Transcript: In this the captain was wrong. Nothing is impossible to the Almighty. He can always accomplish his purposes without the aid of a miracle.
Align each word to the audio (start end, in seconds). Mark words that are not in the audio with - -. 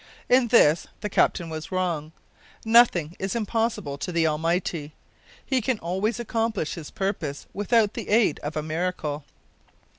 In 0.29 0.47
this 0.47 0.87
the 1.01 1.09
captain 1.11 1.47
was 1.47 1.71
wrong. 1.71 2.11
Nothing 2.65 3.15
is 3.19 3.35
impossible 3.35 3.99
to 3.99 4.11
the 4.11 4.25
Almighty. 4.25 4.93
He 5.45 5.61
can 5.61 5.77
always 5.77 6.19
accomplish 6.19 6.73
his 6.73 6.89
purposes 6.89 7.45
without 7.53 7.93
the 7.93 8.09
aid 8.09 8.39
of 8.39 8.57
a 8.57 8.63
miracle. 8.63 9.25